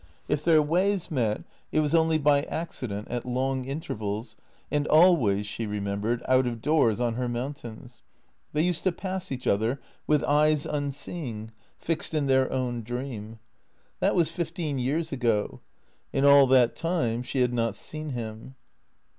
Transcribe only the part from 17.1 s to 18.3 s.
she had not seen